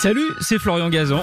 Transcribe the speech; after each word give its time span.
Salut, 0.00 0.30
c'est 0.40 0.58
Florian 0.58 0.88
Gazan. 0.88 1.22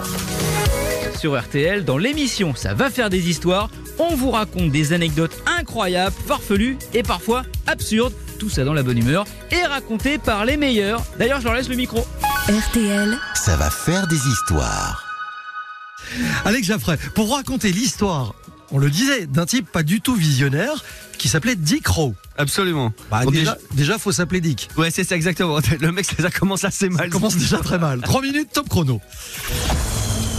Sur 1.18 1.36
RTL, 1.36 1.84
dans 1.84 1.98
l'émission 1.98 2.54
Ça 2.54 2.76
va 2.76 2.92
faire 2.92 3.10
des 3.10 3.28
histoires, 3.28 3.72
on 3.98 4.14
vous 4.14 4.30
raconte 4.30 4.70
des 4.70 4.94
anecdotes 4.94 5.36
incroyables, 5.48 6.16
farfelues 6.28 6.78
et 6.94 7.02
parfois 7.02 7.42
absurdes. 7.66 8.14
Tout 8.38 8.52
ça 8.52 8.64
dans 8.66 8.76
la 8.76 8.84
bonne 8.84 9.00
humeur 9.00 9.26
et 9.50 9.64
raconté 9.64 10.20
par 10.20 10.46
les 10.46 10.58
meilleurs. 10.58 11.02
D'ailleurs, 11.18 11.40
je 11.40 11.46
leur 11.46 11.56
laisse 11.56 11.70
le 11.70 11.76
micro. 11.76 12.06
RTL, 12.48 13.18
Ça 13.34 13.56
va 13.56 13.72
faire 13.72 14.06
des 14.06 14.28
histoires. 14.28 15.04
Alex 16.46 16.68
Jaffray, 16.68 16.98
pour 17.16 17.36
raconter 17.36 17.72
l'histoire, 17.72 18.36
on 18.72 18.80
le 18.80 18.90
disait, 18.90 19.26
d'un 19.28 19.46
type 19.46 19.72
pas 19.72 19.84
du 19.84 20.02
tout 20.02 20.16
visionnaire 20.16 20.84
qui 21.18 21.28
s'appelait 21.30 21.56
Dick 21.56 21.88
Rowe. 21.88 22.14
Absolument. 22.38 22.94
Bah, 23.10 23.22
Bon, 23.24 23.32
déjà, 23.32 23.58
déjà, 23.74 23.98
faut 23.98 24.12
s'appeler 24.12 24.42
Dick. 24.42 24.70
Ouais, 24.78 24.92
c'est 24.92 25.04
ça 25.04 25.16
exactement. 25.16 25.60
Le 25.80 25.92
mec, 25.92 26.06
ça 26.20 26.30
commence 26.30 26.64
assez 26.64 26.90
mal. 26.90 27.06
Ça 27.06 27.10
commence 27.10 27.36
déjà 27.36 27.58
très 27.58 27.80
mal. 27.80 28.02
3 28.02 28.22
minutes, 28.22 28.50
top 28.54 28.70
chrono. 28.70 29.02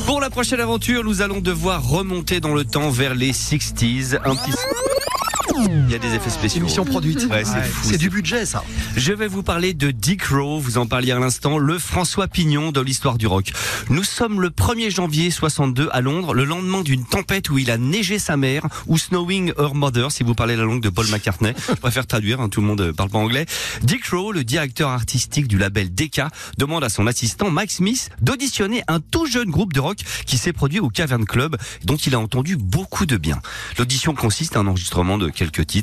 Pour 0.06 0.20
la 0.20 0.30
prochaine 0.30 0.60
aventure, 0.60 1.04
nous 1.04 1.20
allons 1.20 1.40
devoir 1.40 1.86
remonter 1.86 2.40
dans 2.40 2.54
le 2.54 2.64
temps 2.64 2.90
vers 2.90 3.14
les 3.14 3.32
60s. 3.32 4.18
Un 4.24 4.34
petit. 4.36 4.52
Il 5.88 5.92
y 5.92 5.94
a 5.94 5.98
des 5.98 6.14
effets 6.14 6.28
spéciaux. 6.28 6.60
Émission 6.60 6.84
produite. 6.84 7.26
Ouais, 7.30 7.44
c'est 7.46 7.62
fou, 7.62 7.88
c'est 7.88 7.96
du 7.96 8.10
budget, 8.10 8.44
ça. 8.44 8.62
Je 8.94 9.10
vais 9.14 9.26
vous 9.26 9.42
parler 9.42 9.72
de 9.72 9.90
Dick 9.90 10.22
Rowe, 10.24 10.60
vous 10.60 10.76
en 10.76 10.84
parliez 10.84 11.12
à 11.12 11.18
l'instant, 11.18 11.56
le 11.56 11.78
François 11.78 12.28
Pignon 12.28 12.72
de 12.72 12.82
l'histoire 12.82 13.16
du 13.16 13.26
rock. 13.26 13.52
Nous 13.88 14.04
sommes 14.04 14.42
le 14.42 14.50
1er 14.50 14.90
janvier 14.90 15.30
62 15.30 15.88
à 15.90 16.02
Londres, 16.02 16.34
le 16.34 16.44
lendemain 16.44 16.82
d'une 16.82 17.06
tempête 17.06 17.48
où 17.48 17.56
il 17.56 17.70
a 17.70 17.78
neigé 17.78 18.18
sa 18.18 18.36
mère, 18.36 18.66
ou 18.86 18.98
snowing 18.98 19.54
her 19.58 19.72
mother, 19.72 20.12
si 20.12 20.24
vous 20.24 20.34
parlez 20.34 20.56
la 20.56 20.64
langue 20.64 20.82
de 20.82 20.90
Paul 20.90 21.06
McCartney. 21.06 21.54
Je 21.70 21.72
préfère 21.72 22.06
traduire, 22.06 22.42
hein, 22.42 22.50
tout 22.50 22.60
le 22.60 22.66
monde 22.66 22.92
parle 22.92 23.08
pas 23.08 23.18
anglais. 23.18 23.46
Dick 23.80 24.08
Rowe, 24.08 24.32
le 24.32 24.44
directeur 24.44 24.90
artistique 24.90 25.48
du 25.48 25.56
label 25.56 25.94
Decca, 25.94 26.28
demande 26.58 26.84
à 26.84 26.90
son 26.90 27.06
assistant 27.06 27.50
Mike 27.50 27.70
Smith 27.70 28.10
d'auditionner 28.20 28.82
un 28.88 29.00
tout 29.00 29.24
jeune 29.24 29.50
groupe 29.50 29.72
de 29.72 29.80
rock 29.80 30.00
qui 30.26 30.36
s'est 30.36 30.52
produit 30.52 30.80
au 30.80 30.90
Cavern 30.90 31.24
Club, 31.24 31.56
dont 31.84 31.96
il 31.96 32.14
a 32.14 32.20
entendu 32.20 32.58
beaucoup 32.58 33.06
de 33.06 33.16
bien. 33.16 33.40
L'audition 33.78 34.14
consiste 34.14 34.54
à 34.54 34.60
un 34.60 34.66
enregistrement 34.66 35.16
de 35.16 35.30
quelques 35.30 35.66
titres. 35.66 35.77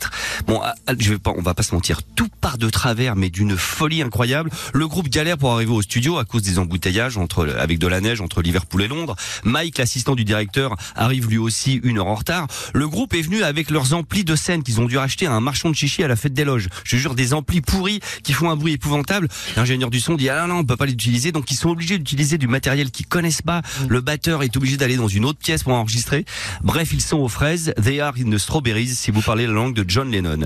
Bon, 0.48 0.62
ah, 0.64 0.76
ah, 0.88 0.94
je 0.98 1.12
vais 1.12 1.18
pas, 1.18 1.34
on 1.38 1.42
va 1.42 1.54
pas 1.54 1.64
se 1.64 1.74
mentir, 1.74 2.02
tout 2.16 2.30
part 2.42 2.58
de 2.58 2.70
travers, 2.70 3.16
mais 3.16 3.30
d'une 3.30 3.58
folie 3.58 4.02
incroyable. 4.02 4.50
Le 4.74 4.88
groupe 4.88 5.10
galère 5.10 5.38
pour 5.38 5.54
arriver 5.54 5.72
au 5.72 5.82
studio 5.82 6.18
à 6.18 6.26
cause 6.26 6.42
des 6.42 6.60
embouteillages 6.60 7.18
entre, 7.18 7.56
avec 7.58 7.80
de 7.80 7.88
la 7.88 8.02
neige 8.02 8.22
entre 8.22 8.42
Liverpool 8.42 8.84
et 8.84 8.88
Londres. 8.88 9.16
Mike, 9.44 9.78
l'assistant 9.78 10.16
du 10.16 10.26
directeur, 10.26 10.76
arrive 10.96 11.30
lui 11.30 11.38
aussi 11.38 11.80
une 11.84 12.00
heure 12.00 12.08
en 12.08 12.16
retard. 12.16 12.48
Le 12.74 12.88
groupe 12.88 13.14
est 13.14 13.22
venu 13.22 13.44
avec 13.44 13.70
leurs 13.70 13.94
amplis 13.94 14.24
de 14.24 14.36
scène 14.36 14.64
qu'ils 14.64 14.82
ont 14.82 14.86
dû 14.86 14.98
racheter 14.98 15.28
à 15.28 15.34
un 15.34 15.40
marchand 15.40 15.70
de 15.70 15.76
chichi 15.76 16.04
à 16.04 16.08
la 16.08 16.16
fête 16.16 16.34
des 16.34 16.44
loges. 16.44 16.68
Je 16.84 16.98
jure, 16.98 17.16
des 17.16 17.34
amplis 17.34 17.62
pourris 17.62 18.00
qui 18.24 18.34
font 18.34 18.50
un 18.50 18.56
bruit 18.56 18.74
épouvantable. 18.74 19.28
L'ingénieur 19.56 19.90
du 19.90 20.00
son 20.00 20.16
dit, 20.16 20.30
ah 20.30 20.48
non, 20.48 20.60
on 20.60 20.64
peut 20.64 20.78
pas 20.78 20.86
les 20.86 20.94
utiliser. 20.94 21.32
Donc 21.32 21.52
ils 21.52 21.56
sont 21.56 21.70
obligés 21.70 21.98
d'utiliser 21.98 22.38
du 22.38 22.48
matériel 22.48 22.92
qu'ils 22.92 23.08
connaissent 23.08 23.42
pas. 23.42 23.62
Le 23.88 24.02
batteur 24.02 24.44
est 24.44 24.56
obligé 24.58 24.78
d'aller 24.78 24.98
dans 24.98 25.08
une 25.08 25.26
autre 25.26 25.40
pièce 25.40 25.64
pour 25.64 25.74
enregistrer. 25.74 26.26
Bref, 26.64 26.90
ils 26.94 27.02
sont 27.02 27.18
aux 27.18 27.30
fraises. 27.30 27.74
They 27.82 28.00
are 28.00 28.14
in 28.20 28.30
the 28.30 28.38
strawberries, 28.38 28.96
si 28.96 29.12
vous 29.12 29.22
parlez 29.22 29.48
la 29.48 29.54
langue 29.54 29.74
de 29.74 29.84
John 29.88 30.12
Lennon. 30.12 30.46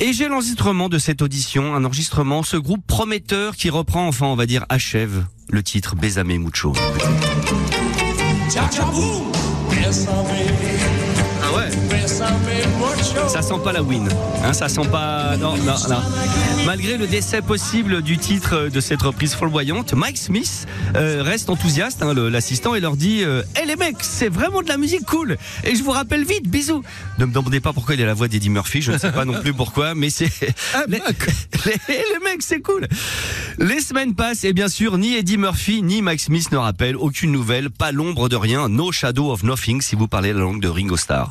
Et 0.00 0.12
j'ai 0.12 0.28
l'enregistrement 0.28 0.88
de 0.88 0.98
cette 0.98 1.22
audition, 1.22 1.74
un 1.74 1.84
enregistrement, 1.84 2.42
ce 2.42 2.56
groupe 2.56 2.84
prometteur 2.86 3.54
qui 3.56 3.70
reprend, 3.70 4.08
enfin 4.08 4.26
on 4.26 4.34
va 4.34 4.46
dire 4.46 4.66
achève, 4.68 5.24
le 5.50 5.62
titre 5.62 5.94
Besame 5.94 6.36
Mucho. 6.38 6.72
Ah 11.44 11.56
ouais 11.56 11.84
ça 13.28 13.42
sent 13.42 13.54
pas 13.64 13.72
la 13.72 13.82
win, 13.82 14.08
hein, 14.44 14.52
ça 14.52 14.68
sent 14.68 14.86
pas. 14.90 15.36
Non, 15.36 15.56
non, 15.56 15.74
non. 15.88 16.02
Malgré 16.66 16.96
le 16.96 17.06
décès 17.06 17.42
possible 17.42 18.02
du 18.02 18.18
titre 18.18 18.68
de 18.72 18.80
cette 18.80 19.02
reprise 19.02 19.34
flamboyante, 19.34 19.94
Mike 19.94 20.18
Smith 20.18 20.66
euh, 20.96 21.22
reste 21.22 21.50
enthousiaste, 21.50 22.02
hein, 22.02 22.14
l'assistant, 22.14 22.74
et 22.74 22.80
leur 22.80 22.96
dit 22.96 23.22
euh, 23.22 23.42
Hey 23.56 23.66
les 23.66 23.76
mecs, 23.76 23.96
c'est 24.00 24.28
vraiment 24.28 24.62
de 24.62 24.68
la 24.68 24.76
musique 24.76 25.04
cool 25.06 25.36
Et 25.64 25.74
je 25.74 25.82
vous 25.82 25.90
rappelle 25.90 26.24
vite, 26.24 26.48
bisous 26.48 26.82
Ne 27.18 27.24
me 27.26 27.32
demandez 27.32 27.60
pas 27.60 27.72
pourquoi 27.72 27.94
il 27.94 28.02
a 28.02 28.06
la 28.06 28.14
voix 28.14 28.28
d'Eddie 28.28 28.50
Murphy, 28.50 28.82
je 28.82 28.92
ne 28.92 28.98
sais 28.98 29.12
pas 29.12 29.24
non 29.24 29.40
plus 29.40 29.52
pourquoi, 29.52 29.94
mais 29.94 30.10
c'est. 30.10 30.30
les, 30.88 30.98
les, 31.66 31.72
les 31.88 32.24
mecs, 32.24 32.42
c'est 32.42 32.60
cool 32.60 32.86
Les 33.58 33.80
semaines 33.80 34.14
passent, 34.14 34.44
et 34.44 34.52
bien 34.52 34.68
sûr, 34.68 34.98
ni 34.98 35.14
Eddie 35.14 35.38
Murphy, 35.38 35.82
ni 35.82 36.02
Mike 36.02 36.20
Smith 36.20 36.52
ne 36.52 36.58
rappellent 36.58 36.96
aucune 36.96 37.32
nouvelle, 37.32 37.70
pas 37.70 37.92
l'ombre 37.92 38.28
de 38.28 38.36
rien, 38.36 38.68
no 38.68 38.92
shadow 38.92 39.32
of 39.32 39.42
nothing, 39.42 39.80
si 39.80 39.96
vous 39.96 40.08
parlez 40.08 40.32
la 40.32 40.40
langue 40.40 40.60
de 40.60 40.68
Ringo 40.68 40.96
Starr. 40.96 41.30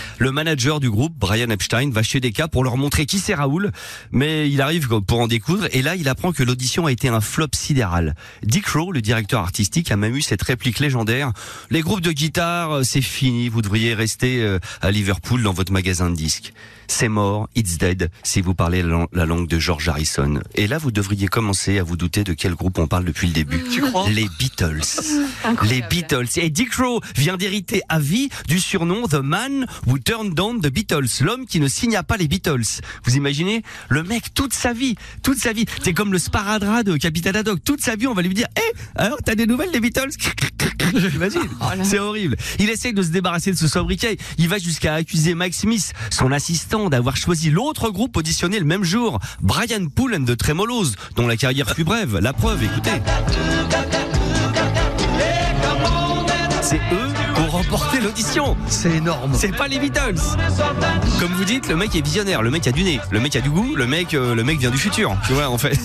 Le 0.21 0.31
manager 0.31 0.79
du 0.79 0.91
groupe, 0.91 1.15
Brian 1.17 1.49
Epstein, 1.49 1.89
va 1.89 2.03
chez 2.03 2.19
Decca 2.19 2.47
pour 2.47 2.63
leur 2.63 2.77
montrer 2.77 3.07
qui 3.07 3.17
c'est 3.17 3.33
Raoul, 3.33 3.71
mais 4.11 4.51
il 4.51 4.61
arrive 4.61 4.87
pour 5.01 5.19
en 5.19 5.25
découdre 5.25 5.65
et 5.71 5.81
là 5.81 5.95
il 5.95 6.07
apprend 6.07 6.31
que 6.31 6.43
l'audition 6.43 6.85
a 6.85 6.91
été 6.91 7.07
un 7.07 7.21
flop 7.21 7.47
sidéral. 7.55 8.13
Dick 8.43 8.67
Rowe, 8.67 8.91
le 8.93 9.01
directeur 9.01 9.41
artistique, 9.41 9.89
a 9.91 9.95
même 9.97 10.15
eu 10.15 10.21
cette 10.21 10.43
réplique 10.43 10.77
légendaire 10.77 11.33
"Les 11.71 11.81
groupes 11.81 12.01
de 12.01 12.11
guitare, 12.11 12.71
euh, 12.71 12.83
c'est 12.83 13.01
fini, 13.01 13.49
vous 13.49 13.63
devriez 13.63 13.95
rester 13.95 14.43
euh, 14.43 14.59
à 14.81 14.91
Liverpool 14.91 15.41
dans 15.41 15.53
votre 15.53 15.73
magasin 15.73 16.11
de 16.11 16.15
disques." 16.15 16.53
C'est 16.87 17.07
mort, 17.07 17.47
it's 17.55 17.77
dead, 17.77 18.11
si 18.21 18.41
vous 18.41 18.53
parlez 18.53 18.81
la 18.83 18.89
lang- 18.89 19.07
la 19.13 19.25
langue 19.25 19.47
de 19.47 19.57
George 19.57 19.87
Harrison. 19.87 20.41
Et 20.55 20.67
là, 20.67 20.77
vous 20.77 20.91
devriez 20.91 21.27
commencer 21.27 21.79
à 21.79 21.83
vous 21.83 21.95
douter 21.95 22.25
de 22.25 22.33
quel 22.33 22.53
groupe 22.53 22.77
on 22.79 22.87
parle 22.87 23.05
depuis 23.05 23.27
le 23.27 23.33
début. 23.33 23.63
Tu 23.71 23.79
crois? 23.79 24.09
Les 24.09 24.27
Beatles. 24.37 24.81
Les 25.63 25.81
Beatles. 25.89 26.27
Et 26.35 26.49
Dick 26.49 26.73
Rowe 26.75 26.99
vient 27.15 27.37
d'hériter 27.37 27.81
à 27.87 27.97
vie 27.97 28.27
du 28.49 28.59
surnom 28.59 29.07
The 29.07 29.21
Man 29.23 29.67
Who 29.87 29.99
Turned 30.11 30.33
Down 30.33 30.59
the 30.59 30.67
Beatles, 30.67 31.07
l'homme 31.21 31.45
qui 31.45 31.61
ne 31.61 31.69
signa 31.69 32.03
pas 32.03 32.17
les 32.17 32.27
Beatles. 32.27 32.81
Vous 33.05 33.15
imaginez 33.15 33.63
Le 33.87 34.03
mec, 34.03 34.33
toute 34.33 34.53
sa 34.53 34.73
vie, 34.73 34.95
toute 35.23 35.37
sa 35.37 35.53
vie, 35.53 35.63
c'est 35.81 35.93
comme 35.93 36.11
le 36.11 36.19
sparadrap 36.19 36.83
de 36.83 36.97
Capitaine 36.97 37.37
Haddock. 37.37 37.63
Toute 37.63 37.79
sa 37.79 37.95
vie, 37.95 38.07
on 38.07 38.13
va 38.13 38.21
lui 38.21 38.33
dire, 38.33 38.47
hé, 38.57 38.77
alors 38.97 39.19
t'as 39.23 39.35
des 39.35 39.47
nouvelles 39.47 39.71
des 39.71 39.79
Beatles? 39.79 40.09
Imagine, 41.15 41.47
c'est 41.83 41.99
horrible. 41.99 42.35
Il 42.59 42.69
essaye 42.69 42.93
de 42.93 43.01
se 43.01 43.07
débarrasser 43.07 43.53
de 43.53 43.57
ce 43.57 43.69
sobriquet. 43.69 44.17
Il 44.37 44.49
va 44.49 44.57
jusqu'à 44.57 44.95
accuser 44.95 45.33
Mike 45.33 45.55
Smith, 45.55 45.93
son 46.09 46.33
assistant, 46.33 46.89
d'avoir 46.89 47.15
choisi 47.15 47.49
l'autre 47.49 47.89
groupe 47.89 48.17
auditionné 48.17 48.59
le 48.59 48.65
même 48.65 48.83
jour, 48.83 49.17
Brian 49.39 49.85
Poole 49.95 50.15
and 50.15 50.25
the 50.25 50.35
Tremolos, 50.35 50.91
dont 51.15 51.25
la 51.25 51.37
carrière 51.37 51.73
fut 51.73 51.85
brève. 51.85 52.17
La 52.17 52.33
preuve, 52.33 52.61
écoutez. 52.65 52.91
C'est 56.61 56.81
eux 56.91 57.20
remporté 57.51 57.99
l'audition. 57.99 58.55
C'est 58.67 58.91
énorme. 58.91 59.33
C'est 59.35 59.53
pas 59.53 59.67
les 59.67 59.77
Beatles. 59.77 60.15
Comme 61.19 61.33
vous 61.33 61.43
dites, 61.43 61.67
le 61.67 61.75
mec 61.75 61.93
est 61.95 62.01
visionnaire, 62.01 62.41
le 62.41 62.49
mec 62.49 62.65
a 62.65 62.71
du 62.71 62.83
nez, 62.83 62.99
le 63.11 63.19
mec 63.19 63.35
a 63.35 63.41
du 63.41 63.49
goût, 63.49 63.75
le 63.75 63.85
mec, 63.85 64.13
euh, 64.13 64.33
le 64.33 64.43
mec 64.43 64.57
vient 64.57 64.71
du 64.71 64.77
futur. 64.77 65.17
Tu 65.27 65.33
vois, 65.33 65.49
en 65.49 65.57
fait. 65.57 65.77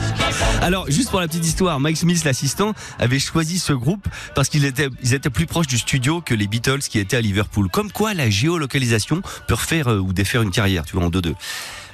Alors, 0.62 0.90
juste 0.90 1.10
pour 1.10 1.20
la 1.20 1.28
petite 1.28 1.44
histoire, 1.44 1.80
Mike 1.80 1.98
Smith, 1.98 2.24
l'assistant, 2.24 2.72
avait 2.98 3.18
choisi 3.18 3.58
ce 3.58 3.74
groupe 3.74 4.08
parce 4.34 4.48
qu'ils 4.48 4.64
étaient, 4.64 4.88
ils 5.02 5.12
étaient 5.12 5.30
plus 5.30 5.46
proches 5.46 5.66
du 5.66 5.76
studio 5.76 6.22
que 6.22 6.34
les 6.34 6.46
Beatles 6.46 6.80
qui 6.80 6.98
étaient 6.98 7.18
à 7.18 7.20
Liverpool. 7.20 7.68
Comme 7.70 7.92
quoi, 7.92 8.14
la 8.14 8.30
géolocalisation 8.30 9.20
peut 9.46 9.54
refaire 9.54 9.88
euh, 9.88 9.98
ou 9.98 10.14
défaire 10.14 10.40
une 10.40 10.50
carrière, 10.50 10.84
tu 10.84 10.96
vois, 10.96 11.04
en 11.04 11.10
deux-deux. 11.10 11.34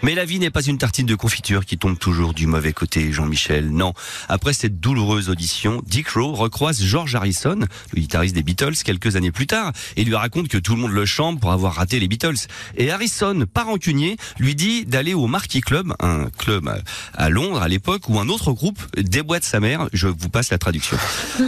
Mais 0.03 0.15
la 0.15 0.25
vie 0.25 0.39
n'est 0.39 0.51
pas 0.51 0.63
une 0.63 0.79
tartine 0.79 1.07
de 1.07 1.15
confiture 1.17 1.67
qui 1.67 1.77
tombe 1.77 1.99
toujours 1.99 2.33
du 2.33 2.47
mauvais 2.47 2.73
côté, 2.73 3.13
Jean-Michel. 3.13 3.71
Non. 3.71 3.95
Après 4.29 4.53
cette 4.53 4.79
douloureuse 4.79 5.29
audition, 5.29 5.83
Dick 5.87 6.11
Rowe 6.11 6.35
recroise 6.37 6.81
George 6.81 7.17
Harrison, 7.17 7.59
le 7.93 8.01
guitariste 8.01 8.35
des 8.35 8.45
Beatles, 8.45 8.75
quelques 8.85 9.17
années 9.17 9.33
plus 9.33 9.49
tard, 9.49 9.73
et 9.97 10.05
lui 10.05 10.15
raconte 10.15 10.47
que 10.49 10.59
tout 10.59 10.77
le 10.77 10.81
monde 10.83 10.93
le 10.93 11.05
chante 11.05 11.41
pour 11.41 11.51
avoir 11.51 11.75
raté 11.75 11.99
les 11.99 12.07
Beatles. 12.07 12.37
Et 12.77 12.93
Harrison, 12.93 13.45
pas 13.53 13.65
rancunier, 13.65 14.17
lui 14.39 14.55
dit 14.55 14.85
d'aller 14.87 15.15
au 15.15 15.27
Marquis 15.27 15.61
Club, 15.63 15.93
un 15.99 16.27
club 16.39 16.69
à- 16.69 16.79
à 17.15 17.29
Londres 17.29 17.61
à 17.61 17.67
l'époque, 17.69 18.09
où 18.09 18.21
un 18.21 18.29
autre 18.29 18.53
groupe 18.53 18.81
déboîte 18.97 19.43
sa 19.45 19.59
mère. 19.59 19.89
Je 19.93 20.07
vous 20.07 20.29
passe 20.29 20.51
la 20.51 20.59
traduction. 20.59 20.97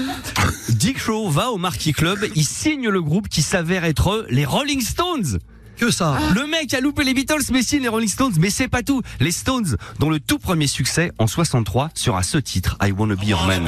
Dick 0.70 1.00
Rowe 1.02 1.30
va 1.30 1.50
au 1.50 1.56
Marquis 1.58 1.92
Club, 1.92 2.18
il 2.34 2.44
signe 2.44 2.88
le 2.88 3.00
groupe 3.00 3.28
qui 3.28 3.42
s'avère 3.42 3.84
être 3.84 4.26
les 4.28 4.44
Rolling 4.44 4.80
Stones. 4.80 5.38
Que 5.80 5.90
ça. 5.90 6.18
Le 6.34 6.46
mec 6.46 6.74
a 6.74 6.80
loupé 6.82 7.04
les 7.04 7.14
Beatles, 7.14 7.40
mais 7.50 7.62
si 7.62 7.80
les 7.80 7.88
Rolling 7.88 8.06
Stones, 8.06 8.34
mais 8.38 8.50
c'est 8.50 8.68
pas 8.68 8.82
tout. 8.82 9.00
Les 9.18 9.30
Stones, 9.30 9.78
dont 9.98 10.10
le 10.10 10.20
tout 10.20 10.38
premier 10.38 10.66
succès 10.66 11.10
en 11.18 11.26
63 11.26 11.88
sera 11.94 12.22
ce 12.22 12.36
titre, 12.36 12.76
I 12.82 12.92
Wanna 12.92 13.14
Be 13.14 13.24
Your 13.24 13.42
Man. 13.46 13.66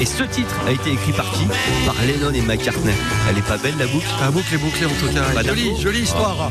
Et 0.00 0.06
ce 0.06 0.22
titre 0.22 0.54
a 0.66 0.72
été 0.72 0.92
écrit 0.92 1.12
par 1.12 1.30
qui? 1.32 1.44
Par 1.84 1.94
Lennon 2.06 2.32
et 2.32 2.40
McCartney. 2.40 2.94
Elle 3.28 3.36
est 3.36 3.46
pas 3.46 3.58
belle 3.58 3.76
la 3.78 3.86
boucle? 3.86 4.06
La 4.18 4.30
boucle 4.30 4.54
est 4.54 4.56
bouclée 4.56 4.86
en 4.86 4.88
tout 4.88 5.12
cas. 5.12 5.42
Jolie, 5.42 5.78
jolie 5.78 6.00
histoire. 6.00 6.50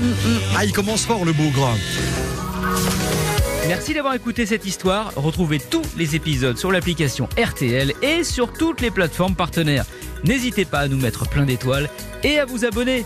Ah, 0.56 0.64
il 0.64 0.72
commence 0.72 1.04
fort 1.04 1.26
le 1.26 1.34
bougre. 1.34 1.68
Merci 3.68 3.96
d'avoir 3.96 4.14
écouté 4.14 4.46
cette 4.46 4.68
histoire. 4.68 5.12
Retrouvez 5.16 5.58
tous 5.58 5.82
les 5.98 6.16
épisodes 6.16 6.60
sur 6.60 6.72
l'application 6.72 7.28
RTL 7.44 7.94
et 8.04 8.24
sur 8.24 8.54
toutes 8.54 8.82
les 8.82 8.92
plateformes 8.92 9.34
partenaires. 9.34 9.86
N'hésitez 10.24 10.66
pas 10.66 10.82
à 10.82 10.88
nous 10.88 10.98
mettre 10.98 11.28
plein 11.28 11.46
d'étoiles 11.46 11.90
et 12.24 12.38
à 12.38 12.46
vous 12.46 12.64
abonner. 12.64 13.06